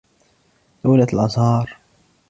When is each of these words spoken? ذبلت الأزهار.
ذبلت 0.85 1.13
الأزهار. 1.13 1.77